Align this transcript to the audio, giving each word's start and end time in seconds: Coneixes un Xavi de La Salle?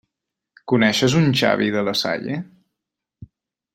Coneixes 0.73 1.17
un 1.19 1.29
Xavi 1.41 1.69
de 1.75 1.83
La 1.91 1.93
Salle? 2.03 2.39